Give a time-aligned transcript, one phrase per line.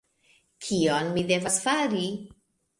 [0.67, 2.05] Kion mi devas fari?